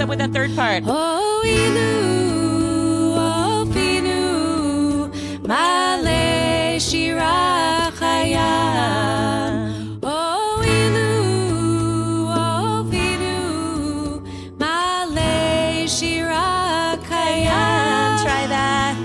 up 0.00 0.08
with 0.08 0.18
that 0.18 0.32
third 0.32 0.54
part. 0.56 0.82
Oh, 0.86 1.42
inu, 1.44 3.14
oh, 3.16 3.64
finu. 3.68 5.12
Oh, 10.02 10.62
inu, 10.64 12.24
oh. 12.28 12.90
Try 18.22 18.46
that. 18.46 18.96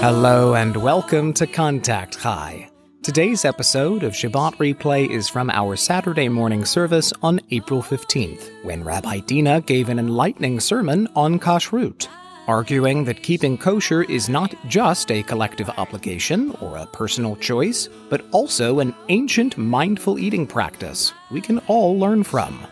Hello 0.00 0.54
and 0.54 0.76
welcome 0.76 1.32
to 1.34 1.46
Contact 1.46 2.16
High. 2.16 2.70
Today's 3.06 3.44
episode 3.44 4.02
of 4.02 4.14
Shabbat 4.14 4.56
Replay 4.56 5.08
is 5.08 5.28
from 5.28 5.48
our 5.50 5.76
Saturday 5.76 6.28
morning 6.28 6.64
service 6.64 7.12
on 7.22 7.40
April 7.52 7.80
15th, 7.80 8.50
when 8.64 8.82
Rabbi 8.82 9.20
Deena 9.20 9.60
gave 9.60 9.88
an 9.88 10.00
enlightening 10.00 10.58
sermon 10.58 11.06
on 11.14 11.38
kashrut, 11.38 12.08
arguing 12.48 13.04
that 13.04 13.22
keeping 13.22 13.56
kosher 13.56 14.02
is 14.02 14.28
not 14.28 14.56
just 14.66 15.12
a 15.12 15.22
collective 15.22 15.70
obligation 15.76 16.50
or 16.60 16.78
a 16.78 16.86
personal 16.86 17.36
choice, 17.36 17.88
but 18.10 18.24
also 18.32 18.80
an 18.80 18.92
ancient 19.08 19.56
mindful 19.56 20.18
eating 20.18 20.44
practice 20.44 21.12
we 21.30 21.40
can 21.40 21.60
all 21.68 21.96
learn 21.96 22.24
from. 22.24 22.66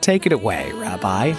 Take 0.00 0.24
it 0.24 0.32
away, 0.32 0.70
Rabbi. 0.74 1.34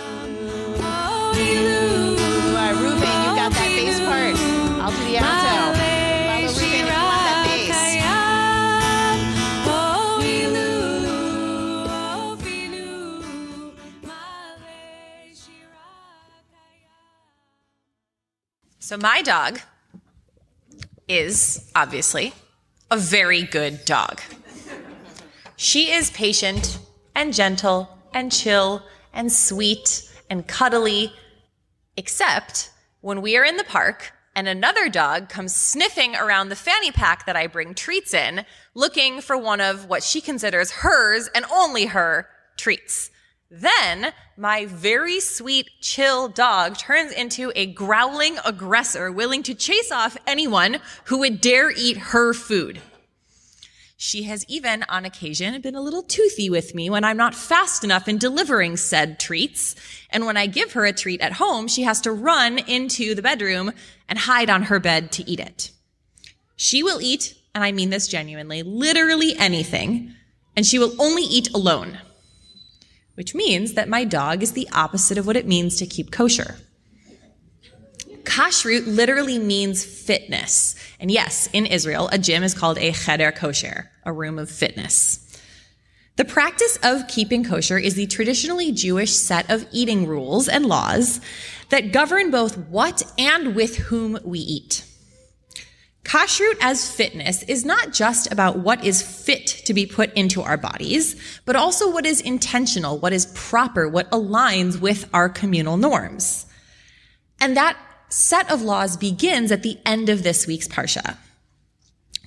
So 18.86 18.98
my 18.98 19.24
dog 19.24 19.62
is 21.08 21.72
obviously 21.74 22.34
a 22.92 22.98
very 22.98 23.42
good 23.42 23.84
dog. 23.84 24.22
She 25.56 25.92
is 25.92 26.12
patient 26.12 26.78
and 27.16 27.34
gentle 27.34 27.98
and 28.14 28.32
chill 28.32 28.84
and 29.12 29.32
sweet 29.32 30.08
and 30.30 30.46
cuddly, 30.46 31.12
except 31.98 32.70
when 33.02 33.24
we 33.24 33.36
are 33.36 33.44
in 33.44 33.58
the 33.58 33.64
park 33.64 34.12
and 34.36 34.48
another 34.48 34.88
dog 34.88 35.30
comes 35.30 35.56
sniffing 35.56 36.16
around 36.16 36.50
the 36.50 36.56
fanny 36.56 36.92
pack 36.92 37.26
that 37.26 37.36
I 37.36 37.48
bring 37.48 37.74
treats 37.74 38.14
in, 38.14 38.46
looking 38.76 39.20
for 39.20 39.36
one 39.36 39.62
of 39.62 39.90
what 39.90 40.04
she 40.04 40.22
considers 40.22 40.70
hers 40.70 41.28
and 41.34 41.44
only 41.52 41.88
her 41.88 42.30
treats. 42.56 43.10
Then 43.58 44.12
my 44.36 44.66
very 44.66 45.22
sweet, 45.22 45.70
chill 45.80 46.28
dog 46.28 46.78
turns 46.78 47.14
into 47.14 47.54
a 47.56 47.66
growling 47.66 48.38
aggressor 48.44 49.10
willing 49.14 49.44
to 49.44 49.56
chase 49.56 49.94
off 49.94 50.18
anyone 50.28 50.80
who 51.06 51.20
would 51.20 51.40
dare 51.40 51.72
eat 51.72 51.96
her 51.98 52.34
food. 52.34 52.82
She 53.96 54.24
has 54.24 54.44
even, 54.50 54.84
on 54.90 55.06
occasion, 55.06 55.62
been 55.62 55.74
a 55.74 55.82
little 55.82 56.04
toothy 56.04 56.50
with 56.50 56.76
me 56.76 56.90
when 56.90 57.06
I'm 57.06 57.16
not 57.16 57.34
fast 57.34 57.86
enough 57.86 58.10
in 58.10 58.18
delivering 58.18 58.76
said 58.76 59.22
treats. 59.22 59.74
And 60.10 60.26
when 60.26 60.36
I 60.36 60.48
give 60.48 60.74
her 60.74 60.84
a 60.84 60.92
treat 60.92 61.22
at 61.22 61.34
home, 61.34 61.70
she 61.70 61.84
has 61.84 62.02
to 62.02 62.12
run 62.12 62.60
into 62.60 63.16
the 63.16 63.22
bedroom 63.22 63.72
and 64.10 64.20
hide 64.20 64.50
on 64.50 64.64
her 64.64 64.82
bed 64.82 65.14
to 65.14 65.30
eat 65.32 65.40
it. 65.40 65.72
She 66.58 66.84
will 66.84 67.02
eat, 67.02 67.36
and 67.54 67.64
I 67.64 67.72
mean 67.72 67.90
this 67.90 68.10
genuinely, 68.10 68.64
literally 68.64 69.34
anything, 69.38 70.14
and 70.58 70.66
she 70.66 70.78
will 70.78 70.94
only 71.00 71.24
eat 71.24 71.54
alone. 71.54 72.00
Which 73.16 73.34
means 73.34 73.74
that 73.74 73.90
my 73.90 74.04
dog 74.04 74.44
is 74.44 74.54
the 74.54 74.70
opposite 74.72 75.18
of 75.18 75.26
what 75.26 75.38
it 75.38 75.48
means 75.48 75.78
to 75.78 75.86
keep 75.86 76.12
kosher. 76.12 76.58
Kashrut 78.24 78.86
literally 78.88 79.40
means 79.40 79.86
fitness. 79.86 80.76
And 81.00 81.10
yes, 81.10 81.48
in 81.54 81.66
Israel, 81.66 82.10
a 82.12 82.18
gym 82.18 82.44
is 82.44 82.54
called 82.54 82.78
a 82.78 82.92
cheder 82.92 83.32
kosher, 83.32 83.92
a 84.04 84.12
room 84.12 84.38
of 84.38 84.50
fitness. 84.50 85.22
The 86.18 86.26
practice 86.26 86.78
of 86.82 87.08
keeping 87.08 87.44
kosher 87.44 87.78
is 87.78 87.96
the 87.96 88.08
traditionally 88.08 88.72
Jewish 88.72 89.14
set 89.14 89.50
of 89.50 89.68
eating 89.72 90.08
rules 90.08 90.48
and 90.48 90.66
laws 90.66 91.20
that 91.70 91.92
govern 91.92 92.32
both 92.32 92.58
what 92.58 93.04
and 93.18 93.56
with 93.56 93.76
whom 93.78 94.18
we 94.24 94.40
eat. 94.40 94.86
Kashrut 96.04 96.58
as 96.62 96.90
fitness 96.90 97.44
is 97.44 97.66
not 97.66 97.92
just 97.92 98.32
about 98.32 98.60
what 98.60 98.84
is 98.86 99.02
fit 99.02 99.55
to 99.66 99.74
be 99.74 99.86
put 99.86 100.14
into 100.14 100.42
our 100.42 100.58
bodies, 100.58 101.16
but 101.46 101.56
also 101.56 101.92
what 101.92 102.06
is 102.06 102.22
intentional, 102.22 102.98
what 102.98 103.14
is 103.14 103.26
proper, 103.36 103.88
what 103.88 104.10
aligns 104.12 104.80
with 104.80 105.10
our 105.14 105.30
communal 105.30 105.78
norms. 105.78 106.46
And 107.40 107.56
that 107.58 107.78
set 108.10 108.50
of 108.52 108.62
laws 108.62 108.98
begins 108.98 109.52
at 109.52 109.64
the 109.64 109.78
end 109.86 110.10
of 110.10 110.24
this 110.24 110.48
week's 110.48 110.68
Parsha. 110.68 111.18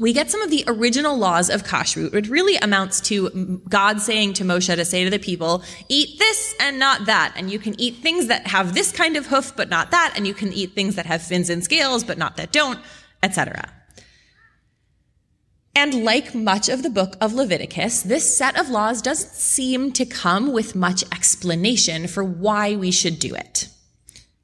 We 0.00 0.12
get 0.12 0.30
some 0.30 0.42
of 0.42 0.50
the 0.50 0.62
original 0.68 1.16
laws 1.16 1.50
of 1.50 1.64
Kashrut, 1.64 2.12
which 2.12 2.28
really 2.28 2.56
amounts 2.56 3.00
to 3.02 3.60
God 3.68 4.00
saying 4.00 4.34
to 4.34 4.44
Moshe 4.44 4.72
to 4.72 4.84
say 4.84 5.02
to 5.02 5.10
the 5.10 5.18
people, 5.18 5.64
eat 5.88 6.18
this 6.20 6.54
and 6.60 6.78
not 6.78 7.06
that. 7.06 7.32
And 7.36 7.50
you 7.50 7.58
can 7.58 7.78
eat 7.80 7.96
things 7.96 8.28
that 8.28 8.46
have 8.46 8.74
this 8.74 8.92
kind 8.92 9.16
of 9.16 9.26
hoof, 9.26 9.56
but 9.56 9.68
not 9.68 9.90
that. 9.90 10.12
And 10.16 10.26
you 10.26 10.34
can 10.34 10.52
eat 10.52 10.72
things 10.72 10.94
that 10.94 11.06
have 11.06 11.22
fins 11.22 11.50
and 11.50 11.64
scales, 11.64 12.04
but 12.04 12.16
not 12.16 12.36
that 12.36 12.52
don't, 12.52 12.78
etc. 13.24 13.72
And 15.80 16.02
like 16.02 16.34
much 16.34 16.68
of 16.68 16.82
the 16.82 16.90
book 16.90 17.16
of 17.20 17.34
Leviticus, 17.34 18.02
this 18.02 18.36
set 18.36 18.58
of 18.58 18.68
laws 18.68 19.00
doesn't 19.00 19.30
seem 19.30 19.92
to 19.92 20.04
come 20.04 20.52
with 20.52 20.74
much 20.74 21.04
explanation 21.12 22.08
for 22.08 22.24
why 22.24 22.74
we 22.74 22.90
should 22.90 23.20
do 23.20 23.32
it. 23.36 23.68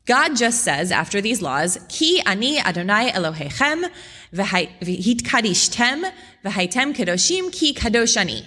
God 0.07 0.37
just 0.37 0.63
says 0.63 0.93
after 0.93 1.21
these 1.21 1.43
laws, 1.43 1.77
Ki 1.89 2.23
ani 2.25 2.61
Adonai 2.61 3.11
Elohechem 3.11 3.91
v'hitkadishtem 4.33 6.13
v'haitem 6.45 6.95
kadoshim 6.95 7.53
ki 7.53 7.75
kadoshani. 7.75 8.47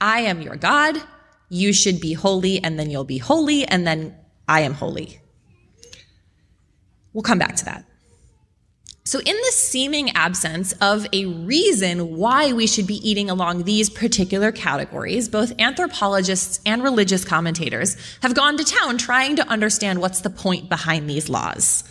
I 0.00 0.20
am 0.20 0.42
your 0.42 0.54
God. 0.54 1.02
You 1.48 1.72
should 1.72 2.00
be 2.00 2.12
holy, 2.12 2.62
and 2.62 2.78
then 2.78 2.88
you'll 2.88 3.02
be 3.02 3.18
holy, 3.18 3.64
and 3.64 3.84
then 3.84 4.14
I 4.46 4.60
am 4.60 4.74
holy. 4.74 5.18
We'll 7.12 7.22
come 7.22 7.40
back 7.40 7.56
to 7.56 7.64
that. 7.64 7.84
So, 9.06 9.18
in 9.18 9.36
the 9.36 9.52
seeming 9.52 10.16
absence 10.16 10.72
of 10.80 11.06
a 11.12 11.26
reason 11.26 12.16
why 12.16 12.54
we 12.54 12.66
should 12.66 12.86
be 12.86 13.06
eating 13.06 13.28
along 13.28 13.64
these 13.64 13.90
particular 13.90 14.50
categories, 14.50 15.28
both 15.28 15.52
anthropologists 15.60 16.58
and 16.64 16.82
religious 16.82 17.22
commentators 17.22 17.98
have 18.22 18.34
gone 18.34 18.56
to 18.56 18.64
town 18.64 18.96
trying 18.96 19.36
to 19.36 19.46
understand 19.46 20.00
what's 20.00 20.22
the 20.22 20.30
point 20.30 20.70
behind 20.70 21.10
these 21.10 21.28
laws. 21.28 21.84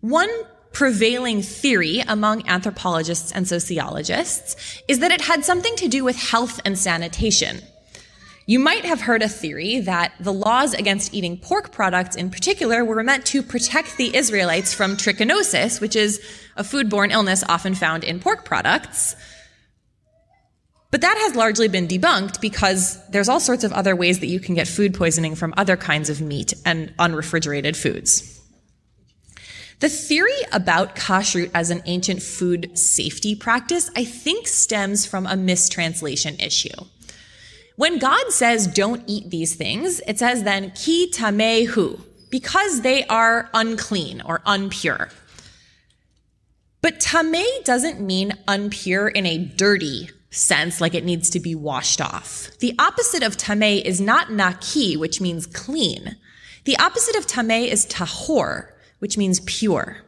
One 0.00 0.28
prevailing 0.72 1.42
theory 1.42 2.00
among 2.00 2.48
anthropologists 2.48 3.30
and 3.30 3.46
sociologists 3.46 4.82
is 4.88 4.98
that 4.98 5.12
it 5.12 5.20
had 5.20 5.44
something 5.44 5.76
to 5.76 5.86
do 5.86 6.02
with 6.02 6.16
health 6.16 6.60
and 6.64 6.76
sanitation. 6.76 7.60
You 8.50 8.58
might 8.58 8.84
have 8.84 9.02
heard 9.02 9.22
a 9.22 9.28
theory 9.28 9.78
that 9.78 10.12
the 10.18 10.32
laws 10.32 10.74
against 10.74 11.14
eating 11.14 11.36
pork 11.36 11.70
products 11.70 12.16
in 12.16 12.30
particular 12.30 12.84
were 12.84 13.00
meant 13.04 13.24
to 13.26 13.44
protect 13.44 13.96
the 13.96 14.16
Israelites 14.16 14.74
from 14.74 14.96
trichinosis, 14.96 15.80
which 15.80 15.94
is 15.94 16.20
a 16.56 16.64
foodborne 16.64 17.12
illness 17.12 17.44
often 17.48 17.76
found 17.76 18.02
in 18.02 18.18
pork 18.18 18.44
products. 18.44 19.14
But 20.90 21.02
that 21.02 21.16
has 21.16 21.36
largely 21.36 21.68
been 21.68 21.86
debunked 21.86 22.40
because 22.40 22.98
there's 23.10 23.28
all 23.28 23.38
sorts 23.38 23.62
of 23.62 23.72
other 23.72 23.94
ways 23.94 24.18
that 24.18 24.26
you 24.26 24.40
can 24.40 24.56
get 24.56 24.66
food 24.66 24.94
poisoning 24.94 25.36
from 25.36 25.54
other 25.56 25.76
kinds 25.76 26.10
of 26.10 26.20
meat 26.20 26.52
and 26.66 26.92
unrefrigerated 26.98 27.76
foods. 27.76 28.40
The 29.78 29.88
theory 29.88 30.42
about 30.50 30.96
kashrut 30.96 31.52
as 31.54 31.70
an 31.70 31.82
ancient 31.86 32.20
food 32.20 32.76
safety 32.76 33.36
practice, 33.36 33.92
I 33.94 34.02
think, 34.02 34.48
stems 34.48 35.06
from 35.06 35.28
a 35.28 35.36
mistranslation 35.36 36.34
issue. 36.40 36.74
When 37.80 37.98
God 37.98 38.30
says 38.30 38.66
don't 38.66 39.02
eat 39.06 39.30
these 39.30 39.54
things, 39.54 40.02
it 40.06 40.18
says 40.18 40.42
then 40.42 40.70
ki 40.72 41.10
tamehu, 41.10 41.98
because 42.28 42.82
they 42.82 43.06
are 43.06 43.48
unclean 43.54 44.20
or 44.20 44.40
unpure. 44.40 45.10
But 46.82 47.00
tameh 47.00 47.64
doesn't 47.64 47.98
mean 47.98 48.36
unpure 48.46 49.10
in 49.10 49.24
a 49.24 49.38
dirty 49.38 50.10
sense, 50.28 50.82
like 50.82 50.92
it 50.92 51.06
needs 51.06 51.30
to 51.30 51.40
be 51.40 51.54
washed 51.54 52.02
off. 52.02 52.50
The 52.58 52.74
opposite 52.78 53.22
of 53.22 53.38
tameh 53.38 53.82
is 53.82 53.98
not 53.98 54.30
naki, 54.30 54.98
which 54.98 55.22
means 55.22 55.46
clean. 55.46 56.18
The 56.66 56.76
opposite 56.76 57.16
of 57.16 57.26
tameh 57.26 57.66
is 57.66 57.86
tahor, 57.86 58.72
which 58.98 59.16
means 59.16 59.40
pure. 59.46 60.02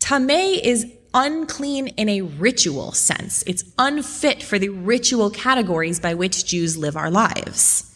Tameh 0.00 0.58
is 0.60 0.84
unclean 1.16 1.88
in 1.88 2.08
a 2.08 2.20
ritual 2.20 2.92
sense. 2.92 3.42
It's 3.46 3.64
unfit 3.78 4.42
for 4.42 4.58
the 4.58 4.68
ritual 4.68 5.30
categories 5.30 5.98
by 5.98 6.14
which 6.14 6.44
Jews 6.44 6.76
live 6.76 6.96
our 6.96 7.10
lives. 7.10 7.92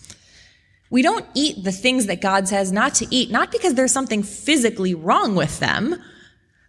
We 0.88 1.02
don't 1.02 1.26
eat 1.34 1.62
the 1.62 1.70
things 1.70 2.06
that 2.06 2.22
God 2.22 2.48
says 2.48 2.72
not 2.72 2.94
to 2.94 3.06
eat, 3.14 3.30
not 3.30 3.52
because 3.52 3.74
there's 3.74 3.92
something 3.92 4.24
physically 4.24 4.94
wrong 4.94 5.36
with 5.36 5.60
them, 5.60 6.02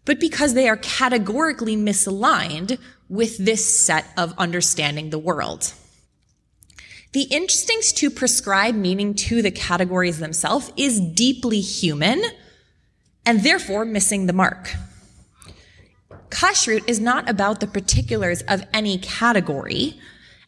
but 0.06 0.20
because 0.20 0.54
they 0.54 0.68
are 0.68 0.78
categorically 0.78 1.78
misaligned 1.78 2.78
with 3.08 3.38
this 3.38 3.66
set 3.66 4.06
of 4.18 4.38
understanding 4.38 5.10
the 5.10 5.20
world. 5.20 5.74
The 7.14 7.24
instincts 7.24 7.92
to 7.94 8.10
prescribe 8.10 8.76
meaning 8.76 9.16
to 9.16 9.42
the 9.42 9.52
categories 9.52 10.20
themselves 10.20 10.72
is 10.78 11.00
deeply 11.00 11.62
human 11.62 12.24
and 13.26 13.42
therefore 13.42 13.86
missing 13.86 14.26
the 14.26 14.34
mark. 14.34 14.76
Kashrut 16.32 16.84
is 16.88 17.00
not 17.00 17.30
about 17.30 17.60
the 17.60 17.68
particulars 17.68 18.42
of 18.48 18.64
any 18.74 18.98
category, 18.98 20.00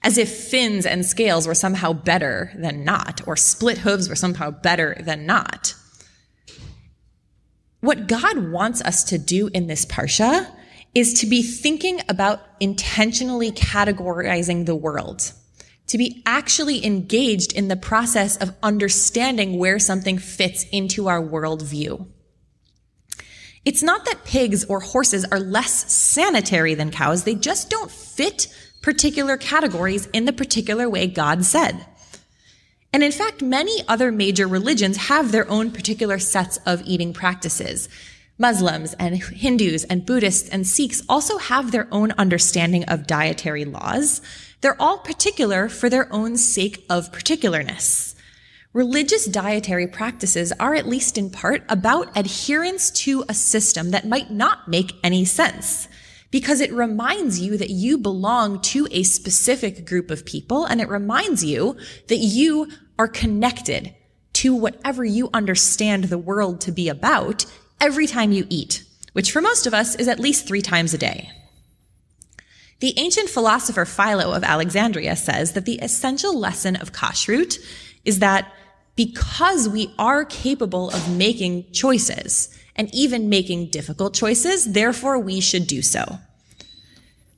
as 0.02 0.18
if 0.18 0.30
fins 0.30 0.86
and 0.86 1.06
scales 1.06 1.46
were 1.46 1.54
somehow 1.54 1.94
better 1.94 2.52
than 2.56 2.84
not, 2.84 3.22
or 3.28 3.36
split 3.36 3.80
hooves 3.80 4.10
were 4.10 4.16
somehow 4.16 4.50
better 4.50 4.98
than 5.00 5.26
not. 5.26 5.76
What 7.82 8.08
God 8.08 8.52
wants 8.52 8.82
us 8.82 9.04
to 9.06 9.18
do 9.18 9.50
in 9.54 9.68
this 9.68 9.86
parsha 9.86 10.50
is 10.96 11.20
to 11.20 11.28
be 11.28 11.44
thinking 11.44 12.00
about 12.08 12.42
intentionally 12.60 13.52
categorizing 13.52 14.66
the 14.66 14.76
world, 14.76 15.34
to 15.88 15.98
be 15.98 16.24
actually 16.26 16.86
engaged 16.86 17.52
in 17.52 17.68
the 17.68 17.76
process 17.76 18.38
of 18.38 18.56
understanding 18.64 19.58
where 19.58 19.80
something 19.80 20.18
fits 20.18 20.66
into 20.72 21.10
our 21.10 21.22
worldview. 21.22 22.08
It's 23.66 23.84
not 23.84 24.06
that 24.06 24.26
pigs 24.26 24.66
or 24.66 24.82
horses 24.82 25.26
are 25.26 25.40
less 25.40 25.92
sanitary 25.92 26.74
than 26.74 26.92
cows, 26.92 27.24
they 27.24 27.36
just 27.36 27.70
don't 27.70 27.90
fit 27.92 28.48
particular 28.82 29.38
categories 29.38 30.08
in 30.08 30.26
the 30.26 30.34
particular 30.34 30.90
way 30.90 31.08
God 31.08 31.46
said. 31.46 31.86
And 32.92 33.04
in 33.04 33.12
fact, 33.12 33.42
many 33.42 33.84
other 33.88 34.12
major 34.12 34.48
religions 34.48 35.08
have 35.08 35.32
their 35.32 35.50
own 35.50 35.72
particular 35.72 36.20
sets 36.20 36.58
of 36.66 36.84
eating 36.86 37.14
practices. 37.14 37.90
Muslims 38.38 38.94
and 38.96 39.24
Hindus 39.24 39.84
and 39.86 40.06
Buddhists 40.06 40.50
and 40.50 40.68
Sikhs 40.68 41.02
also 41.08 41.38
have 41.38 41.72
their 41.72 41.88
own 41.92 42.12
understanding 42.18 42.84
of 42.86 43.08
dietary 43.08 43.64
laws. 43.64 44.22
They're 44.62 44.80
all 44.82 44.98
particular 44.98 45.70
for 45.70 45.90
their 45.90 46.12
own 46.14 46.38
sake 46.38 46.86
of 46.90 47.12
particularness. 47.12 48.16
Religious 48.74 49.28
dietary 49.28 49.86
practices 49.86 50.52
are, 50.60 50.74
at 50.74 50.88
least 50.88 51.16
in 51.16 51.30
part, 51.30 51.64
about 51.70 52.18
adherence 52.18 52.90
to 52.90 53.24
a 53.30 53.34
system 53.34 53.92
that 53.92 54.08
might 54.08 54.32
not 54.32 54.68
make 54.68 54.94
any 55.04 55.24
sense 55.24 55.88
because 56.32 56.60
it 56.60 56.74
reminds 56.74 57.40
you 57.40 57.56
that 57.56 57.70
you 57.70 58.00
belong 58.00 58.60
to 58.60 58.88
a 58.90 59.04
specific 59.04 59.86
group 59.86 60.10
of 60.10 60.26
people 60.26 60.66
and 60.66 60.82
it 60.82 60.90
reminds 60.90 61.44
you 61.44 61.78
that 62.08 62.18
you 62.18 62.68
are 62.98 63.08
connected 63.08 63.94
to 64.34 64.56
whatever 64.56 65.06
you 65.06 65.30
understand 65.32 66.06
the 66.06 66.18
world 66.18 66.60
to 66.60 66.72
be 66.72 66.90
about 66.90 67.46
every 67.80 68.08
time 68.08 68.32
you 68.32 68.48
eat, 68.50 68.84
which 69.12 69.32
for 69.32 69.42
most 69.42 69.68
of 69.68 69.76
us 69.76 69.94
is 69.94 70.08
at 70.08 70.20
least 70.20 70.48
three 70.48 70.64
times 70.64 70.96
a 70.96 70.98
day. 70.98 71.30
The 72.80 72.98
ancient 72.98 73.30
philosopher 73.30 73.86
Philo 73.86 74.34
of 74.34 74.44
Alexandria 74.44 75.16
says 75.16 75.54
that 75.54 75.66
the 75.66 75.78
essential 75.80 76.36
lesson 76.36 76.76
of 76.76 76.92
kashrut 76.92 77.60
is 78.04 78.18
that 78.18 78.52
because 78.96 79.68
we 79.68 79.94
are 79.98 80.26
capable 80.26 80.90
of 80.90 81.18
making 81.18 81.72
choices 81.72 82.50
and 82.76 82.94
even 82.94 83.30
making 83.30 83.68
difficult 83.68 84.14
choices, 84.14 84.74
therefore 84.74 85.20
we 85.20 85.40
should 85.40 85.68
do 85.68 85.82
so. 85.82 86.20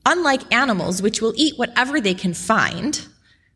Unlike 0.06 0.54
animals, 0.54 1.02
which 1.02 1.22
will 1.22 1.34
eat 1.36 1.58
whatever 1.58 2.00
they 2.00 2.14
can 2.14 2.34
find, 2.34 3.08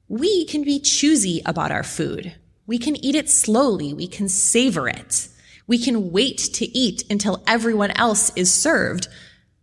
we 0.07 0.46
can 0.46 0.63
be 0.63 0.80
choosy 0.80 1.42
about 1.46 1.72
our 1.72 1.84
food. 1.84 2.36
We 2.66 2.78
can 2.78 2.96
eat 3.04 3.16
it 3.16 3.30
slowly. 3.30 3.94
We 3.94 4.07
can 4.07 4.28
savor 4.30 4.88
it. 4.88 5.28
We 5.68 5.78
can 5.78 6.12
wait 6.12 6.38
to 6.54 6.66
eat 6.78 7.04
until 7.10 7.44
everyone 7.46 7.92
else 7.92 8.31
is 8.36 8.51
served, 8.51 9.07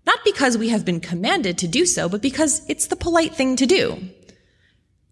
not 0.06 0.20
because 0.24 0.56
we 0.56 0.68
have 0.68 0.84
been 0.84 1.00
commanded 1.00 1.58
to 1.58 1.68
do 1.68 1.84
so, 1.84 2.08
but 2.08 2.22
because 2.22 2.68
it's 2.68 2.86
the 2.86 2.96
polite 2.96 3.34
thing 3.34 3.56
to 3.56 3.66
do. 3.66 4.08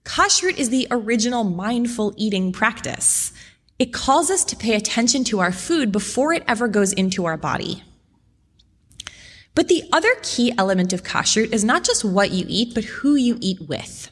Kashrut 0.04 0.58
is 0.58 0.68
the 0.68 0.86
original 0.90 1.44
mindful 1.44 2.12
eating 2.16 2.52
practice. 2.52 3.32
It 3.78 3.92
calls 3.92 4.30
us 4.30 4.44
to 4.44 4.56
pay 4.56 4.74
attention 4.74 5.24
to 5.24 5.40
our 5.40 5.50
food 5.50 5.90
before 5.90 6.32
it 6.32 6.44
ever 6.46 6.68
goes 6.68 6.92
into 6.92 7.24
our 7.24 7.36
body. 7.36 7.82
But 9.54 9.68
the 9.68 9.84
other 9.92 10.14
key 10.22 10.52
element 10.58 10.92
of 10.92 11.04
kashrut 11.04 11.52
is 11.52 11.64
not 11.64 11.84
just 11.84 12.04
what 12.04 12.30
you 12.30 12.44
eat, 12.48 12.74
but 12.74 12.84
who 12.84 13.14
you 13.14 13.38
eat 13.40 13.68
with. 13.68 14.10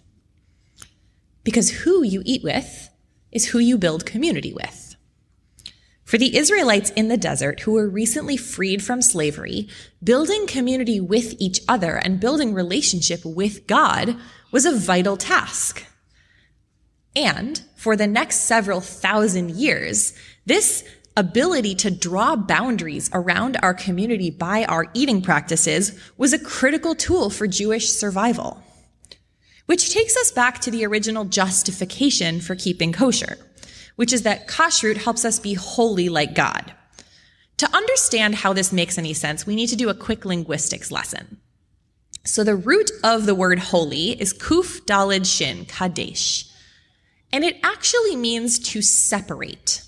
Because 1.44 1.82
who 1.82 2.02
you 2.02 2.22
eat 2.24 2.42
with 2.42 2.88
is 3.30 3.46
who 3.48 3.58
you 3.58 3.76
build 3.76 4.06
community 4.06 4.52
with. 4.52 4.91
For 6.12 6.18
the 6.18 6.36
Israelites 6.36 6.90
in 6.90 7.08
the 7.08 7.16
desert 7.16 7.60
who 7.60 7.72
were 7.72 7.88
recently 7.88 8.36
freed 8.36 8.84
from 8.84 9.00
slavery, 9.00 9.66
building 10.04 10.46
community 10.46 11.00
with 11.00 11.34
each 11.38 11.62
other 11.66 11.96
and 11.96 12.20
building 12.20 12.52
relationship 12.52 13.24
with 13.24 13.66
God 13.66 14.16
was 14.50 14.66
a 14.66 14.76
vital 14.76 15.16
task. 15.16 15.86
And 17.16 17.62
for 17.76 17.96
the 17.96 18.06
next 18.06 18.40
several 18.40 18.82
thousand 18.82 19.52
years, 19.52 20.12
this 20.44 20.84
ability 21.16 21.76
to 21.76 21.90
draw 21.90 22.36
boundaries 22.36 23.08
around 23.14 23.56
our 23.62 23.72
community 23.72 24.28
by 24.28 24.66
our 24.66 24.88
eating 24.92 25.22
practices 25.22 25.98
was 26.18 26.34
a 26.34 26.38
critical 26.38 26.94
tool 26.94 27.30
for 27.30 27.46
Jewish 27.46 27.88
survival. 27.88 28.62
Which 29.64 29.94
takes 29.94 30.14
us 30.18 30.30
back 30.30 30.58
to 30.60 30.70
the 30.70 30.84
original 30.84 31.24
justification 31.24 32.42
for 32.42 32.54
keeping 32.54 32.92
kosher, 32.92 33.38
which 33.96 34.12
is 34.12 34.22
that 34.22 34.48
kashrut 34.48 34.98
helps 34.98 35.24
us 35.24 35.38
be 35.38 35.54
holy 35.54 36.08
like 36.08 36.34
God. 36.34 36.74
To 37.58 37.76
understand 37.76 38.36
how 38.36 38.52
this 38.52 38.72
makes 38.72 38.98
any 38.98 39.14
sense, 39.14 39.46
we 39.46 39.54
need 39.54 39.68
to 39.68 39.76
do 39.76 39.88
a 39.88 39.94
quick 39.94 40.24
linguistics 40.24 40.90
lesson. 40.90 41.40
So 42.24 42.44
the 42.44 42.56
root 42.56 42.90
of 43.02 43.26
the 43.26 43.34
word 43.34 43.58
holy 43.58 44.20
is 44.20 44.32
kuf 44.32 44.84
dalid 44.84 45.26
shin, 45.26 45.64
kadesh. 45.66 46.48
And 47.32 47.44
it 47.44 47.56
actually 47.62 48.16
means 48.16 48.58
to 48.70 48.82
separate. 48.82 49.82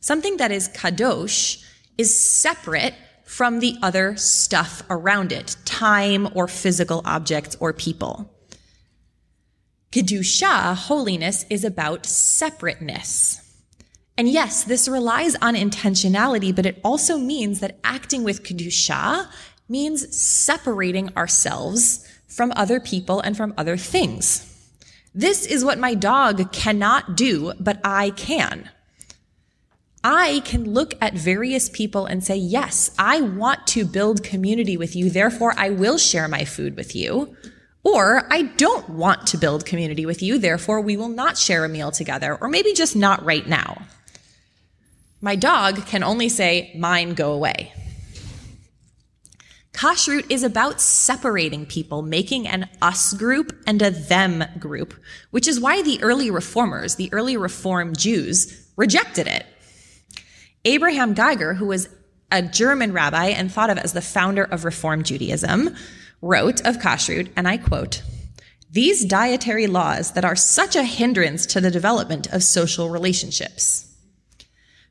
Something 0.00 0.38
that 0.38 0.52
is 0.52 0.68
kadosh 0.68 1.64
is 1.98 2.18
separate 2.18 2.94
from 3.24 3.60
the 3.60 3.76
other 3.82 4.16
stuff 4.16 4.82
around 4.88 5.32
it, 5.32 5.56
time 5.64 6.28
or 6.34 6.48
physical 6.48 7.02
objects 7.04 7.56
or 7.60 7.72
people. 7.72 8.30
Kedusha, 9.92 10.76
holiness, 10.76 11.44
is 11.50 11.64
about 11.64 12.06
separateness. 12.06 13.40
And 14.16 14.28
yes, 14.28 14.62
this 14.62 14.86
relies 14.86 15.34
on 15.36 15.54
intentionality, 15.54 16.54
but 16.54 16.66
it 16.66 16.80
also 16.84 17.18
means 17.18 17.60
that 17.60 17.78
acting 17.82 18.22
with 18.22 18.44
Kedusha 18.44 19.28
means 19.68 20.16
separating 20.16 21.16
ourselves 21.16 22.06
from 22.28 22.52
other 22.54 22.78
people 22.78 23.20
and 23.20 23.36
from 23.36 23.52
other 23.56 23.76
things. 23.76 24.46
This 25.12 25.44
is 25.44 25.64
what 25.64 25.78
my 25.78 25.94
dog 25.94 26.52
cannot 26.52 27.16
do, 27.16 27.52
but 27.58 27.80
I 27.82 28.10
can. 28.10 28.70
I 30.04 30.40
can 30.44 30.72
look 30.72 30.94
at 31.00 31.14
various 31.14 31.68
people 31.68 32.06
and 32.06 32.22
say, 32.22 32.36
yes, 32.36 32.94
I 32.96 33.20
want 33.20 33.66
to 33.68 33.84
build 33.84 34.22
community 34.22 34.76
with 34.76 34.94
you. 34.94 35.10
Therefore, 35.10 35.52
I 35.56 35.70
will 35.70 35.98
share 35.98 36.28
my 36.28 36.44
food 36.44 36.76
with 36.76 36.94
you. 36.94 37.36
Or 37.82 38.26
I 38.30 38.42
don't 38.42 38.88
want 38.90 39.26
to 39.28 39.38
build 39.38 39.64
community 39.64 40.04
with 40.04 40.22
you. 40.22 40.38
Therefore, 40.38 40.80
we 40.80 40.96
will 40.96 41.08
not 41.08 41.38
share 41.38 41.64
a 41.64 41.68
meal 41.68 41.90
together, 41.90 42.36
or 42.40 42.48
maybe 42.48 42.72
just 42.74 42.94
not 42.94 43.24
right 43.24 43.46
now. 43.46 43.82
My 45.22 45.36
dog 45.36 45.86
can 45.86 46.02
only 46.02 46.28
say, 46.28 46.74
mine 46.76 47.14
go 47.14 47.32
away. 47.32 47.72
Kashrut 49.72 50.26
is 50.30 50.42
about 50.42 50.80
separating 50.80 51.64
people, 51.64 52.02
making 52.02 52.46
an 52.46 52.68
us 52.82 53.14
group 53.14 53.56
and 53.66 53.80
a 53.80 53.90
them 53.90 54.44
group, 54.58 54.94
which 55.30 55.48
is 55.48 55.60
why 55.60 55.80
the 55.80 56.02
early 56.02 56.30
reformers, 56.30 56.96
the 56.96 57.10
early 57.12 57.36
reform 57.36 57.96
Jews, 57.96 58.68
rejected 58.76 59.26
it. 59.26 59.46
Abraham 60.66 61.14
Geiger, 61.14 61.54
who 61.54 61.66
was 61.66 61.88
a 62.30 62.42
German 62.42 62.92
rabbi 62.92 63.26
and 63.26 63.52
thought 63.52 63.70
of 63.70 63.78
as 63.78 63.92
the 63.92 64.00
founder 64.00 64.44
of 64.44 64.64
Reform 64.64 65.02
Judaism, 65.02 65.74
wrote 66.22 66.60
of 66.66 66.78
kashrut, 66.78 67.30
and 67.36 67.48
I 67.48 67.56
quote, 67.56 68.02
these 68.72 69.04
dietary 69.04 69.66
laws 69.66 70.12
that 70.12 70.24
are 70.24 70.36
such 70.36 70.76
a 70.76 70.84
hindrance 70.84 71.44
to 71.46 71.60
the 71.60 71.72
development 71.72 72.32
of 72.32 72.44
social 72.44 72.88
relationships. 72.88 73.88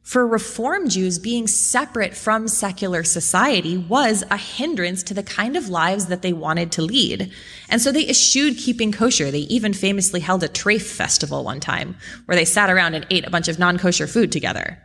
For 0.01 0.27
Reform 0.27 0.89
Jews, 0.89 1.19
being 1.19 1.47
separate 1.47 2.13
from 2.13 2.47
secular 2.47 3.03
society 3.03 3.77
was 3.77 4.23
a 4.31 4.37
hindrance 4.37 5.03
to 5.03 5.13
the 5.13 5.23
kind 5.23 5.55
of 5.55 5.69
lives 5.69 6.07
that 6.07 6.23
they 6.23 6.33
wanted 6.33 6.71
to 6.73 6.81
lead. 6.81 7.31
And 7.69 7.79
so 7.79 7.91
they 7.91 8.09
eschewed 8.09 8.57
keeping 8.57 8.91
kosher. 8.91 9.29
They 9.29 9.41
even 9.41 9.71
famously 9.71 10.19
held 10.19 10.43
a 10.43 10.49
treif 10.49 10.81
festival 10.81 11.43
one 11.43 11.59
time 11.59 11.95
where 12.25 12.35
they 12.35 12.43
sat 12.43 12.71
around 12.71 12.95
and 12.95 13.05
ate 13.11 13.27
a 13.27 13.29
bunch 13.29 13.47
of 13.47 13.59
non-kosher 13.59 14.07
food 14.07 14.31
together. 14.31 14.79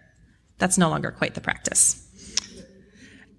That's 0.59 0.79
no 0.79 0.91
longer 0.91 1.11
quite 1.11 1.35
the 1.35 1.41
practice. 1.41 2.04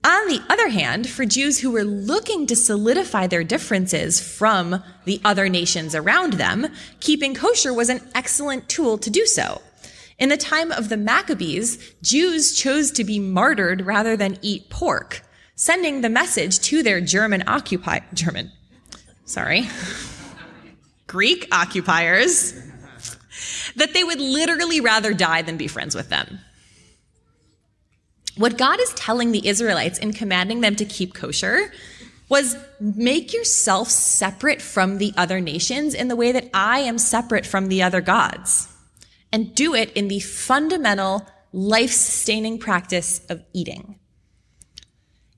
On 0.05 0.27
the 0.27 0.43
other 0.49 0.69
hand, 0.69 1.09
for 1.09 1.25
Jews 1.25 1.57
who 1.57 1.71
were 1.71 1.83
looking 1.83 2.45
to 2.45 2.55
solidify 2.55 3.25
their 3.25 3.43
differences 3.43 4.21
from 4.21 4.83
the 5.05 5.19
other 5.25 5.49
nations 5.49 5.95
around 5.95 6.33
them, 6.33 6.67
keeping 6.99 7.33
kosher 7.33 7.73
was 7.73 7.89
an 7.89 8.01
excellent 8.13 8.69
tool 8.69 8.99
to 8.99 9.09
do 9.09 9.25
so. 9.25 9.63
In 10.19 10.29
the 10.29 10.37
time 10.37 10.71
of 10.71 10.89
the 10.89 10.97
Maccabees, 10.97 11.95
Jews 12.03 12.55
chose 12.55 12.91
to 12.91 13.03
be 13.03 13.17
martyred 13.17 13.81
rather 13.81 14.15
than 14.15 14.37
eat 14.43 14.69
pork, 14.69 15.23
sending 15.55 16.01
the 16.01 16.09
message 16.09 16.59
to 16.59 16.83
their 16.83 17.01
German 17.01 17.43
occupy 17.47 18.01
German, 18.13 18.51
sorry, 19.25 19.67
Greek 21.07 21.47
occupiers 21.51 22.53
that 23.75 23.95
they 23.95 24.03
would 24.03 24.19
literally 24.21 24.81
rather 24.81 25.15
die 25.15 25.41
than 25.41 25.57
be 25.57 25.67
friends 25.67 25.95
with 25.95 26.09
them. 26.09 26.41
What 28.37 28.57
God 28.57 28.81
is 28.81 28.93
telling 28.93 29.31
the 29.31 29.47
Israelites 29.47 29.97
in 29.97 30.11
commanding 30.11 30.61
them 30.61 30.75
to 30.75 30.85
keep 30.85 31.13
kosher 31.13 31.71
was 32.27 32.57
make 32.79 33.33
yourself 33.33 33.89
separate 33.89 34.61
from 34.61 34.97
the 34.97 35.13
other 35.15 35.39
nations 35.39 35.93
in 35.93 36.07
the 36.07 36.15
way 36.15 36.31
that 36.31 36.49
I 36.53 36.79
am 36.79 36.97
separate 36.97 37.45
from 37.45 37.67
the 37.67 37.83
other 37.83 38.01
gods. 38.01 38.67
And 39.31 39.55
do 39.55 39.73
it 39.73 39.91
in 39.93 40.07
the 40.07 40.19
fundamental 40.19 41.27
life 41.53 41.91
sustaining 41.91 42.57
practice 42.57 43.21
of 43.29 43.43
eating. 43.53 43.99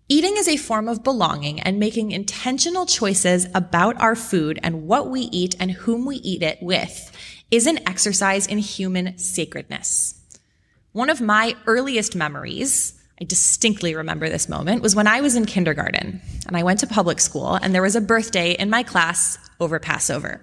Eating 0.09 0.37
is 0.37 0.47
a 0.47 0.57
form 0.57 0.87
of 0.87 1.03
belonging 1.03 1.59
and 1.59 1.79
making 1.79 2.11
intentional 2.11 2.85
choices 2.85 3.45
about 3.53 3.99
our 3.99 4.15
food 4.15 4.57
and 4.63 4.87
what 4.87 5.09
we 5.09 5.21
eat 5.21 5.55
and 5.59 5.71
whom 5.71 6.05
we 6.05 6.15
eat 6.17 6.41
it 6.41 6.57
with 6.61 7.11
is 7.51 7.67
an 7.67 7.79
exercise 7.87 8.47
in 8.47 8.57
human 8.57 9.17
sacredness. 9.17 10.16
One 10.93 11.09
of 11.09 11.21
my 11.21 11.55
earliest 11.65 12.15
memories, 12.15 12.93
I 13.19 13.25
distinctly 13.25 13.95
remember 13.95 14.29
this 14.29 14.49
moment, 14.49 14.81
was 14.81 14.95
when 14.95 15.07
I 15.07 15.21
was 15.21 15.35
in 15.35 15.45
kindergarten 15.45 16.21
and 16.47 16.57
I 16.57 16.63
went 16.63 16.79
to 16.79 16.87
public 16.87 17.19
school 17.19 17.55
and 17.55 17.73
there 17.73 17.81
was 17.81 17.95
a 17.95 18.01
birthday 18.01 18.51
in 18.51 18.69
my 18.69 18.83
class 18.83 19.37
over 19.59 19.79
Passover. 19.79 20.41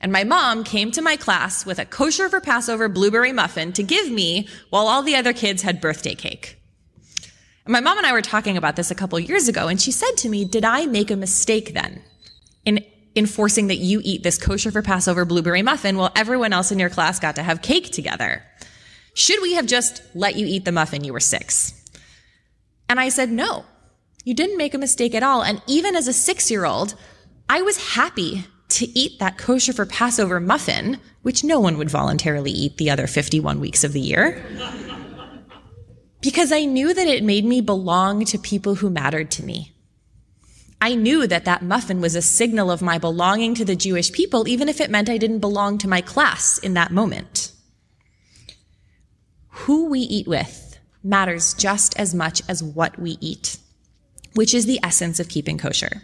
And 0.00 0.12
my 0.12 0.24
mom 0.24 0.64
came 0.64 0.90
to 0.92 1.02
my 1.02 1.16
class 1.16 1.66
with 1.66 1.78
a 1.78 1.84
kosher 1.84 2.28
for 2.28 2.40
Passover 2.40 2.88
blueberry 2.88 3.32
muffin 3.32 3.72
to 3.74 3.82
give 3.82 4.10
me 4.10 4.48
while 4.70 4.86
all 4.86 5.02
the 5.02 5.16
other 5.16 5.32
kids 5.32 5.62
had 5.62 5.80
birthday 5.80 6.14
cake. 6.14 6.58
And 7.64 7.72
my 7.72 7.80
mom 7.80 7.98
and 7.98 8.06
I 8.06 8.12
were 8.12 8.22
talking 8.22 8.56
about 8.56 8.76
this 8.76 8.90
a 8.90 8.94
couple 8.94 9.18
years 9.20 9.48
ago 9.48 9.68
and 9.68 9.80
she 9.80 9.92
said 9.92 10.16
to 10.18 10.28
me, 10.28 10.44
did 10.44 10.64
I 10.64 10.86
make 10.86 11.10
a 11.10 11.16
mistake 11.16 11.74
then 11.74 12.02
in 12.64 12.84
enforcing 13.16 13.66
that 13.66 13.76
you 13.76 14.00
eat 14.04 14.22
this 14.22 14.38
kosher 14.38 14.70
for 14.70 14.82
Passover 14.82 15.24
blueberry 15.24 15.62
muffin 15.62 15.96
while 15.96 16.12
everyone 16.14 16.52
else 16.52 16.70
in 16.70 16.78
your 16.78 16.90
class 16.90 17.18
got 17.18 17.36
to 17.36 17.42
have 17.42 17.60
cake 17.60 17.90
together? 17.90 18.42
Should 19.20 19.42
we 19.42 19.52
have 19.52 19.66
just 19.66 20.00
let 20.14 20.36
you 20.36 20.46
eat 20.46 20.64
the 20.64 20.72
muffin? 20.72 21.04
You 21.04 21.12
were 21.12 21.20
six. 21.20 21.74
And 22.88 22.98
I 22.98 23.10
said, 23.10 23.30
no, 23.30 23.66
you 24.24 24.32
didn't 24.32 24.56
make 24.56 24.72
a 24.72 24.78
mistake 24.78 25.14
at 25.14 25.22
all. 25.22 25.42
And 25.42 25.60
even 25.66 25.94
as 25.94 26.08
a 26.08 26.14
six 26.14 26.50
year 26.50 26.64
old, 26.64 26.94
I 27.46 27.60
was 27.60 27.92
happy 27.92 28.46
to 28.68 28.98
eat 28.98 29.18
that 29.18 29.36
kosher 29.36 29.74
for 29.74 29.84
Passover 29.84 30.40
muffin, 30.40 30.98
which 31.20 31.44
no 31.44 31.60
one 31.60 31.76
would 31.76 31.90
voluntarily 31.90 32.50
eat 32.50 32.78
the 32.78 32.88
other 32.88 33.06
51 33.06 33.60
weeks 33.60 33.84
of 33.84 33.92
the 33.92 34.00
year. 34.00 34.42
because 36.22 36.50
I 36.50 36.64
knew 36.64 36.94
that 36.94 37.06
it 37.06 37.22
made 37.22 37.44
me 37.44 37.60
belong 37.60 38.24
to 38.24 38.38
people 38.38 38.76
who 38.76 38.88
mattered 38.88 39.30
to 39.32 39.44
me. 39.44 39.74
I 40.80 40.94
knew 40.94 41.26
that 41.26 41.44
that 41.44 41.60
muffin 41.60 42.00
was 42.00 42.14
a 42.14 42.22
signal 42.22 42.70
of 42.70 42.80
my 42.80 42.96
belonging 42.96 43.54
to 43.56 43.66
the 43.66 43.76
Jewish 43.76 44.12
people, 44.12 44.48
even 44.48 44.70
if 44.70 44.80
it 44.80 44.88
meant 44.88 45.10
I 45.10 45.18
didn't 45.18 45.40
belong 45.40 45.76
to 45.76 45.88
my 45.88 46.00
class 46.00 46.56
in 46.56 46.72
that 46.72 46.90
moment. 46.90 47.52
Who 49.64 49.86
we 49.86 50.00
eat 50.00 50.26
with 50.26 50.78
matters 51.02 51.54
just 51.54 51.98
as 51.98 52.14
much 52.14 52.42
as 52.48 52.62
what 52.62 52.98
we 52.98 53.18
eat, 53.20 53.58
which 54.34 54.54
is 54.54 54.66
the 54.66 54.80
essence 54.82 55.20
of 55.20 55.28
keeping 55.28 55.58
kosher. 55.58 56.02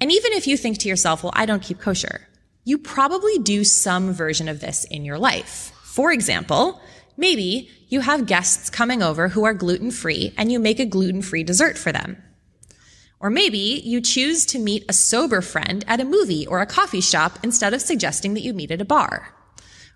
And 0.00 0.10
even 0.10 0.32
if 0.32 0.46
you 0.46 0.56
think 0.56 0.78
to 0.78 0.88
yourself, 0.88 1.22
well, 1.22 1.32
I 1.36 1.46
don't 1.46 1.62
keep 1.62 1.78
kosher, 1.78 2.26
you 2.64 2.78
probably 2.78 3.38
do 3.38 3.64
some 3.64 4.12
version 4.12 4.48
of 4.48 4.60
this 4.60 4.84
in 4.84 5.04
your 5.04 5.18
life. 5.18 5.72
For 5.84 6.10
example, 6.10 6.80
maybe 7.16 7.70
you 7.88 8.00
have 8.00 8.26
guests 8.26 8.70
coming 8.70 9.02
over 9.02 9.28
who 9.28 9.44
are 9.44 9.54
gluten 9.54 9.90
free 9.90 10.32
and 10.38 10.50
you 10.50 10.58
make 10.58 10.80
a 10.80 10.86
gluten 10.86 11.22
free 11.22 11.44
dessert 11.44 11.76
for 11.76 11.92
them. 11.92 12.22
Or 13.20 13.30
maybe 13.30 13.82
you 13.84 14.00
choose 14.00 14.46
to 14.46 14.58
meet 14.58 14.84
a 14.88 14.92
sober 14.92 15.42
friend 15.42 15.84
at 15.86 16.00
a 16.00 16.04
movie 16.04 16.46
or 16.46 16.60
a 16.60 16.66
coffee 16.66 17.00
shop 17.00 17.38
instead 17.42 17.74
of 17.74 17.82
suggesting 17.82 18.34
that 18.34 18.42
you 18.42 18.52
meet 18.52 18.70
at 18.70 18.80
a 18.80 18.86
bar. 18.86 19.34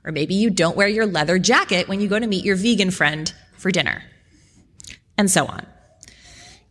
Or 0.06 0.12
maybe 0.12 0.34
you 0.34 0.48
don't 0.48 0.76
wear 0.76 0.88
your 0.88 1.04
leather 1.04 1.38
jacket 1.38 1.88
when 1.88 2.00
you 2.00 2.08
go 2.08 2.18
to 2.18 2.26
meet 2.26 2.44
your 2.44 2.56
vegan 2.56 2.92
friend 2.92 3.32
for 3.56 3.72
dinner. 3.72 4.04
And 5.18 5.30
so 5.30 5.46
on. 5.46 5.66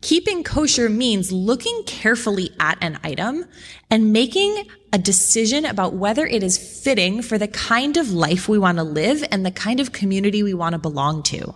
Keeping 0.01 0.43
kosher 0.43 0.87
means 0.87 1.31
looking 1.31 1.83
carefully 1.85 2.51
at 2.59 2.77
an 2.79 2.99
item 3.03 3.45
and 3.89 4.13
making 4.13 4.67
a 4.93 4.97
decision 4.97 5.65
about 5.65 5.93
whether 5.93 6.25
it 6.27 6.43
is 6.43 6.57
fitting 6.83 7.21
for 7.21 7.37
the 7.37 7.47
kind 7.47 7.97
of 7.97 8.11
life 8.11 8.47
we 8.47 8.59
want 8.59 8.77
to 8.77 8.83
live 8.83 9.23
and 9.31 9.45
the 9.45 9.51
kind 9.51 9.79
of 9.79 9.91
community 9.91 10.43
we 10.43 10.53
want 10.53 10.73
to 10.73 10.79
belong 10.79 11.23
to. 11.23 11.55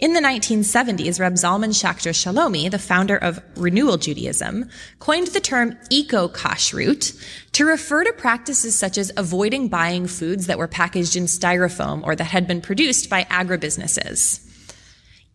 In 0.00 0.12
the 0.12 0.20
1970s, 0.20 1.20
Reb 1.20 1.34
Zalman 1.34 1.70
Schachter 1.70 2.10
Shalomi, 2.10 2.68
the 2.68 2.80
founder 2.80 3.16
of 3.16 3.40
Renewal 3.54 3.96
Judaism, 3.96 4.68
coined 4.98 5.28
the 5.28 5.40
term 5.40 5.78
eco-kashrut 5.88 7.16
to 7.52 7.64
refer 7.64 8.02
to 8.02 8.12
practices 8.12 8.76
such 8.76 8.98
as 8.98 9.12
avoiding 9.16 9.68
buying 9.68 10.08
foods 10.08 10.48
that 10.48 10.58
were 10.58 10.66
packaged 10.66 11.14
in 11.14 11.26
styrofoam 11.26 12.02
or 12.02 12.16
that 12.16 12.24
had 12.24 12.48
been 12.48 12.60
produced 12.60 13.08
by 13.08 13.22
agribusinesses. 13.24 14.40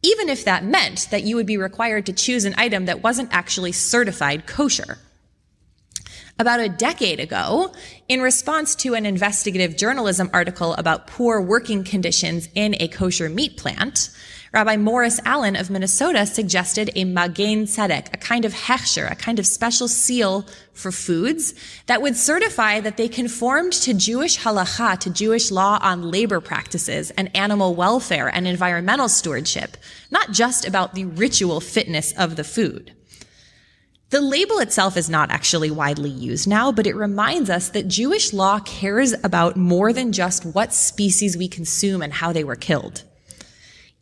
Even 0.02 0.28
if 0.28 0.44
that 0.44 0.66
meant 0.66 1.08
that 1.10 1.24
you 1.24 1.38
would 1.38 1.46
be 1.46 1.58
required 1.58 2.06
to 2.06 2.14
choose 2.14 2.44
an 2.44 2.56
item 2.58 2.86
that 2.86 3.02
wasn't 3.02 3.34
actually 3.34 3.72
certified 3.72 4.46
kosher. 4.46 4.98
About 6.40 6.62
a 6.62 6.70
decade 6.70 7.20
ago, 7.20 7.74
in 8.08 8.22
response 8.22 8.74
to 8.76 8.94
an 8.94 9.06
investigative 9.06 9.76
journalism 9.76 10.30
article 10.32 10.74
about 10.76 11.06
poor 11.06 11.42
working 11.42 11.84
conditions 11.84 12.48
in 12.56 12.78
a 12.80 12.88
kosher 12.88 13.28
meat 13.28 13.58
plant, 13.58 14.10
Rabbi 14.54 14.78
Morris 14.78 15.20
Allen 15.26 15.58
of 15.58 15.70
Minnesota 15.70 16.26
suggested 16.26 16.92
a 16.96 17.04
magen 17.04 17.66
tzedek, 17.66 18.14
a 18.14 18.18
kind 18.18 18.46
of 18.46 18.54
hechsher, 18.54 19.12
a 19.12 19.16
kind 19.16 19.38
of 19.38 19.46
special 19.46 19.90
seal 19.90 20.48
for 20.72 20.94
foods 20.94 21.54
that 21.88 22.02
would 22.02 22.16
certify 22.16 22.80
that 22.80 22.96
they 22.96 23.10
conformed 23.10 23.74
to 23.74 23.94
Jewish 23.94 24.40
halacha, 24.40 24.98
to 25.00 25.10
Jewish 25.10 25.52
law 25.52 25.78
on 25.82 26.10
labor 26.10 26.40
practices 26.40 27.12
and 27.12 27.36
animal 27.36 27.76
welfare 27.76 28.30
and 28.34 28.48
environmental 28.48 29.10
stewardship, 29.10 29.76
not 30.10 30.32
just 30.32 30.66
about 30.66 30.96
the 30.96 31.04
ritual 31.04 31.60
fitness 31.60 32.14
of 32.14 32.38
the 32.38 32.46
food. 32.46 32.96
The 34.10 34.22
label 34.22 34.58
itself 34.58 34.98
is 34.98 35.10
not 35.10 35.30
actually 35.30 35.70
widely 35.70 36.10
used 36.10 36.48
now, 36.48 36.72
but 36.72 36.88
it 36.88 36.96
reminds 36.96 37.50
us 37.50 37.70
that 37.70 37.88
Jewish 37.88 38.34
law 38.34 38.60
cares 38.60 39.14
about 39.24 39.56
more 39.56 39.94
than 39.94 40.12
just 40.12 40.46
what 40.46 40.74
species 40.74 41.38
we 41.38 41.48
consume 41.48 42.02
and 42.02 42.12
how 42.12 42.34
they 42.34 42.44
were 42.44 42.56
killed. 42.56 43.04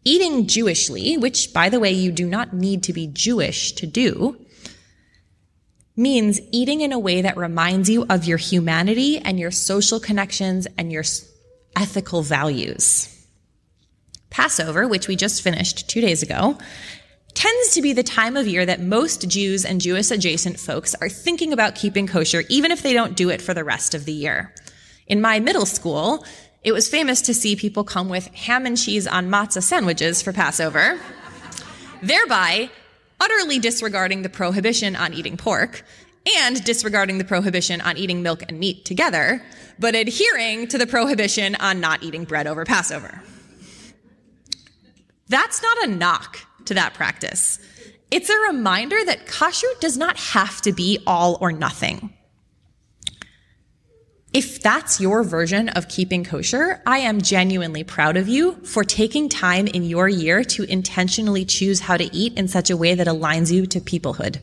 Eating 0.06 0.48
Jewishly, 0.48 1.18
which, 1.18 1.52
by 1.52 1.68
the 1.68 1.82
way, 1.82 1.92
you 1.92 2.14
do 2.14 2.26
not 2.26 2.54
need 2.54 2.84
to 2.84 2.94
be 2.94 3.08
Jewish 3.08 3.74
to 3.74 3.86
do, 3.86 4.38
means 5.98 6.40
eating 6.52 6.80
in 6.80 6.94
a 6.94 7.00
way 7.00 7.24
that 7.24 7.36
reminds 7.36 7.90
you 7.90 8.06
of 8.10 8.24
your 8.24 8.38
humanity 8.38 9.18
and 9.18 9.38
your 9.38 9.52
social 9.52 10.00
connections 10.00 10.68
and 10.78 10.90
your 10.90 11.04
ethical 11.76 12.22
values. 12.22 13.14
Passover, 14.30 14.88
which 14.88 15.08
we 15.08 15.16
just 15.18 15.42
finished 15.42 15.90
two 15.90 16.00
days 16.00 16.22
ago, 16.24 16.58
tends 17.38 17.76
to 17.76 17.84
be 17.84 17.94
the 17.94 18.02
time 18.02 18.36
of 18.36 18.48
year 18.48 18.66
that 18.66 18.82
most 18.82 19.30
Jews 19.30 19.64
and 19.64 19.80
Jewish 19.80 20.10
adjacent 20.10 20.60
folks 20.60 20.96
are 20.96 21.08
thinking 21.08 21.54
about 21.54 21.76
keeping 21.76 22.08
kosher, 22.08 22.44
even 22.50 22.72
if 22.72 22.82
they 22.82 22.94
don't 22.94 23.16
do 23.16 23.30
it 23.30 23.44
for 23.44 23.54
the 23.54 23.64
rest 23.64 23.94
of 23.94 24.06
the 24.06 24.12
year. 24.12 24.52
In 25.06 25.22
my 25.22 25.40
middle 25.40 25.68
school, 25.68 26.26
it 26.64 26.72
was 26.72 26.90
famous 26.90 27.22
to 27.22 27.36
see 27.36 27.56
people 27.56 27.84
come 27.84 28.10
with 28.10 28.26
ham 28.34 28.66
and 28.66 28.76
cheese 28.76 29.06
on 29.06 29.30
matzah 29.30 29.62
sandwiches 29.62 30.20
for 30.20 30.34
Passover, 30.34 31.00
thereby 32.02 32.72
utterly 33.20 33.60
disregarding 33.60 34.24
the 34.24 34.30
prohibition 34.30 34.96
on 34.96 35.14
eating 35.14 35.38
pork 35.38 35.84
and 36.40 36.64
disregarding 36.64 37.20
the 37.20 37.24
prohibition 37.24 37.82
on 37.82 37.98
eating 37.98 38.24
milk 38.24 38.42
and 38.48 38.60
meat 38.60 38.84
together, 38.84 39.44
but 39.78 39.94
adhering 39.94 40.68
to 40.70 40.80
the 40.80 40.88
prohibition 40.88 41.54
on 41.60 41.80
not 41.80 42.02
eating 42.02 42.24
bread 42.24 42.48
over 42.48 42.66
Passover. 42.66 43.22
That's 45.28 45.62
not 45.62 45.84
a 45.84 45.88
knock 45.88 46.47
to 46.68 46.74
that 46.76 46.94
practice. 46.94 47.60
It's 48.10 48.30
a 48.30 48.40
reminder 48.54 48.98
that 49.06 49.26
kashrut 49.26 49.80
does 49.80 49.98
not 49.98 50.18
have 50.18 50.62
to 50.62 50.72
be 50.72 51.00
all 51.06 51.38
or 51.42 51.52
nothing. 51.52 52.14
If 54.34 54.62
that's 54.62 55.00
your 55.00 55.24
version 55.24 55.70
of 55.70 55.88
keeping 55.88 56.24
kosher, 56.24 56.82
I 56.86 57.00
am 57.00 57.22
genuinely 57.22 57.84
proud 57.84 58.18
of 58.18 58.28
you 58.28 58.54
for 58.66 58.84
taking 58.84 59.30
time 59.30 59.68
in 59.68 59.84
your 59.84 60.08
year 60.08 60.44
to 60.44 60.64
intentionally 60.64 61.44
choose 61.44 61.80
how 61.80 61.98
to 61.98 62.14
eat 62.16 62.38
in 62.38 62.48
such 62.48 62.70
a 62.70 62.78
way 62.78 62.94
that 62.94 63.08
aligns 63.08 63.52
you 63.52 63.66
to 63.68 63.80
peoplehood. 63.80 64.40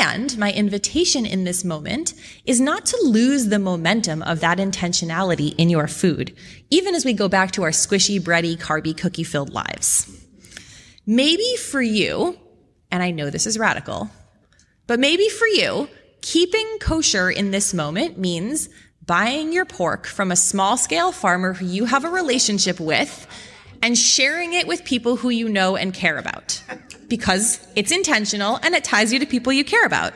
And 0.00 0.36
my 0.36 0.52
invitation 0.52 1.24
in 1.24 1.44
this 1.44 1.64
moment 1.64 2.14
is 2.44 2.60
not 2.60 2.84
to 2.86 2.98
lose 3.04 3.46
the 3.46 3.60
momentum 3.60 4.22
of 4.22 4.40
that 4.40 4.58
intentionality 4.58 5.54
in 5.56 5.70
your 5.70 5.86
food, 5.86 6.36
even 6.68 6.94
as 6.94 7.04
we 7.04 7.12
go 7.12 7.28
back 7.28 7.52
to 7.52 7.62
our 7.62 7.70
squishy, 7.70 8.20
bready, 8.20 8.58
carby, 8.58 8.96
cookie 8.96 9.24
filled 9.24 9.52
lives. 9.52 10.25
Maybe 11.06 11.56
for 11.56 11.80
you, 11.80 12.36
and 12.90 13.02
I 13.02 13.12
know 13.12 13.30
this 13.30 13.46
is 13.46 13.58
radical, 13.58 14.10
but 14.88 14.98
maybe 14.98 15.28
for 15.28 15.46
you, 15.46 15.88
keeping 16.20 16.66
kosher 16.80 17.30
in 17.30 17.52
this 17.52 17.72
moment 17.72 18.18
means 18.18 18.68
buying 19.04 19.52
your 19.52 19.64
pork 19.64 20.06
from 20.06 20.32
a 20.32 20.36
small 20.36 20.76
scale 20.76 21.12
farmer 21.12 21.52
who 21.52 21.66
you 21.66 21.84
have 21.84 22.04
a 22.04 22.10
relationship 22.10 22.80
with 22.80 23.28
and 23.82 23.96
sharing 23.96 24.52
it 24.52 24.66
with 24.66 24.84
people 24.84 25.14
who 25.14 25.30
you 25.30 25.48
know 25.48 25.76
and 25.76 25.94
care 25.94 26.18
about 26.18 26.60
because 27.06 27.64
it's 27.76 27.92
intentional 27.92 28.58
and 28.64 28.74
it 28.74 28.82
ties 28.82 29.12
you 29.12 29.20
to 29.20 29.26
people 29.26 29.52
you 29.52 29.64
care 29.64 29.84
about. 29.86 30.12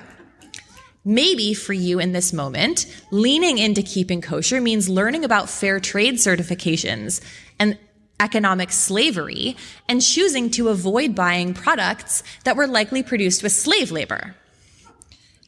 Maybe 1.04 1.54
for 1.54 1.72
you 1.72 2.00
in 2.00 2.12
this 2.12 2.32
moment, 2.32 2.86
leaning 3.12 3.58
into 3.58 3.82
keeping 3.82 4.20
kosher 4.20 4.60
means 4.60 4.88
learning 4.88 5.24
about 5.24 5.48
fair 5.48 5.78
trade 5.78 6.14
certifications 6.14 7.22
and 7.60 7.78
economic 8.20 8.70
slavery 8.70 9.56
and 9.88 10.00
choosing 10.00 10.50
to 10.50 10.68
avoid 10.68 11.14
buying 11.14 11.54
products 11.54 12.22
that 12.44 12.56
were 12.56 12.68
likely 12.68 13.02
produced 13.02 13.42
with 13.42 13.50
slave 13.50 13.90
labor. 13.90 14.36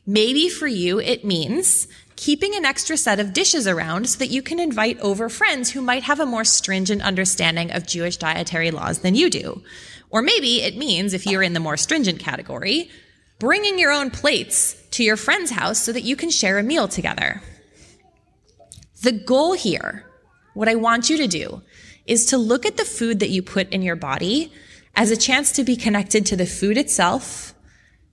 Maybe 0.04 0.48
for 0.48 0.66
you, 0.66 0.98
it 0.98 1.24
means 1.24 1.86
keeping 2.16 2.54
an 2.54 2.64
extra 2.64 2.96
set 2.96 3.20
of 3.20 3.32
dishes 3.32 3.68
around 3.68 4.08
so 4.08 4.18
that 4.18 4.30
you 4.30 4.42
can 4.42 4.58
invite 4.58 4.98
over 5.00 5.28
friends 5.28 5.70
who 5.70 5.80
might 5.82 6.02
have 6.04 6.20
a 6.20 6.26
more 6.26 6.44
stringent 6.44 7.02
understanding 7.02 7.70
of 7.70 7.86
Jewish 7.86 8.16
dietary 8.16 8.70
laws 8.70 9.00
than 9.00 9.14
you 9.14 9.30
do. 9.30 9.62
Or 10.10 10.22
maybe 10.22 10.62
it 10.62 10.76
means, 10.76 11.14
if 11.14 11.26
you're 11.26 11.42
in 11.42 11.52
the 11.52 11.60
more 11.60 11.76
stringent 11.76 12.18
category, 12.18 12.90
bringing 13.38 13.78
your 13.78 13.90
own 13.90 14.10
plates 14.10 14.76
to 14.92 15.02
your 15.02 15.16
friend's 15.16 15.50
house 15.50 15.82
so 15.82 15.92
that 15.92 16.04
you 16.04 16.16
can 16.16 16.30
share 16.30 16.58
a 16.58 16.62
meal 16.62 16.86
together. 16.86 17.42
The 19.02 19.12
goal 19.12 19.54
here, 19.54 20.04
what 20.54 20.68
I 20.68 20.76
want 20.76 21.10
you 21.10 21.16
to 21.16 21.26
do, 21.26 21.62
is 22.06 22.26
to 22.26 22.38
look 22.38 22.66
at 22.66 22.76
the 22.76 22.84
food 22.84 23.20
that 23.20 23.30
you 23.30 23.42
put 23.42 23.68
in 23.70 23.82
your 23.82 23.96
body 23.96 24.52
as 24.94 25.10
a 25.10 25.16
chance 25.16 25.52
to 25.52 25.64
be 25.64 25.76
connected 25.76 26.26
to 26.26 26.36
the 26.36 26.46
food 26.46 26.76
itself, 26.76 27.54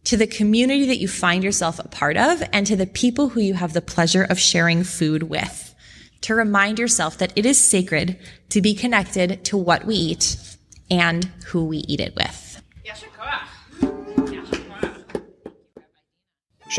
to 0.05 0.15
the 0.15 0.27
community 0.27 0.85
that 0.87 0.99
you 0.99 1.07
find 1.07 1.43
yourself 1.43 1.79
a 1.79 1.87
part 1.87 2.17
of, 2.17 2.41
and 2.53 2.65
to 2.67 2.75
the 2.75 2.87
people 2.87 3.29
who 3.29 3.41
you 3.41 3.53
have 3.53 3.73
the 3.73 3.81
pleasure 3.81 4.23
of 4.23 4.39
sharing 4.39 4.83
food 4.83 5.23
with. 5.23 5.75
To 6.21 6.35
remind 6.35 6.79
yourself 6.79 7.17
that 7.17 7.33
it 7.35 7.45
is 7.45 7.59
sacred 7.59 8.17
to 8.49 8.61
be 8.61 8.73
connected 8.73 9.43
to 9.45 9.57
what 9.57 9.85
we 9.85 9.95
eat 9.95 10.37
and 10.89 11.25
who 11.47 11.65
we 11.65 11.77
eat 11.79 11.99
it 11.99 12.15
with. 12.15 12.61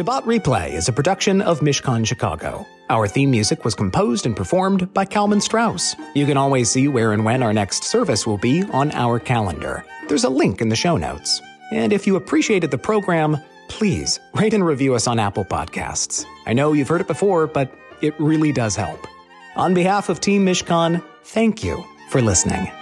Shabbat 0.00 0.22
Replay 0.22 0.72
is 0.72 0.88
a 0.88 0.94
production 0.94 1.42
of 1.42 1.60
Mishkan 1.60 2.06
Chicago. 2.06 2.66
Our 2.88 3.06
theme 3.06 3.30
music 3.30 3.66
was 3.66 3.74
composed 3.74 4.24
and 4.24 4.34
performed 4.34 4.94
by 4.94 5.04
Kalman 5.04 5.42
Strauss. 5.42 5.94
You 6.14 6.24
can 6.24 6.38
always 6.38 6.70
see 6.70 6.88
where 6.88 7.12
and 7.12 7.22
when 7.22 7.42
our 7.42 7.52
next 7.52 7.84
service 7.84 8.26
will 8.26 8.38
be 8.38 8.62
on 8.72 8.92
our 8.92 9.20
calendar. 9.20 9.84
There's 10.08 10.24
a 10.24 10.30
link 10.30 10.62
in 10.62 10.70
the 10.70 10.74
show 10.74 10.96
notes. 10.96 11.42
And 11.70 11.92
if 11.92 12.06
you 12.06 12.16
appreciated 12.16 12.70
the 12.70 12.78
program, 12.78 13.36
please 13.68 14.18
rate 14.32 14.54
and 14.54 14.64
review 14.64 14.94
us 14.94 15.06
on 15.06 15.18
Apple 15.18 15.44
Podcasts. 15.44 16.24
I 16.46 16.54
know 16.54 16.72
you've 16.72 16.88
heard 16.88 17.02
it 17.02 17.06
before, 17.06 17.46
but 17.46 17.70
it 18.00 18.18
really 18.18 18.52
does 18.52 18.76
help. 18.76 19.06
On 19.54 19.74
behalf 19.74 20.08
of 20.08 20.18
Team 20.18 20.46
Mishkan, 20.46 21.04
thank 21.24 21.62
you 21.62 21.84
for 22.08 22.22
listening. 22.22 22.72